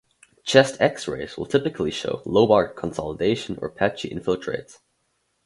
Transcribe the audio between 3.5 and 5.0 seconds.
or patchy infiltrates.